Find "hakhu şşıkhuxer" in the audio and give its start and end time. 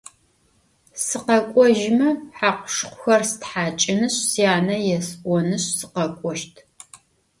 2.39-3.21